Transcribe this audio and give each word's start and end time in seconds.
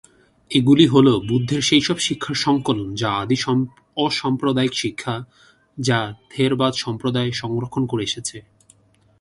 এগুলি 0.51 0.85
হল 0.87 1.07
বুদ্ধের 1.29 1.61
সেই 1.61 1.81
সব 1.81 1.97
শিক্ষার 1.99 2.37
সংকলন 2.37 2.87
যা 2.95 3.09
আদি 3.13 3.37
অসাম্প্রদায়িক 3.97 4.73
শিক্ষা, 4.73 5.15
যা 5.77 5.99
থেরবাদ 6.29 6.73
সম্প্রদায় 6.75 7.31
সংরক্ষণ 7.31 7.83
করে 7.85 8.03
এসেছে। 8.03 8.37